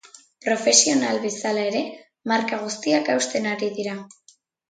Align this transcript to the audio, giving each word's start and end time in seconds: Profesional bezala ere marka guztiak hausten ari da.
Profesional 0.43 1.19
bezala 1.25 1.65
ere 1.71 1.83
marka 2.33 2.59
guztiak 2.63 3.13
hausten 3.17 3.47
ari 3.53 3.73
da. 3.91 3.97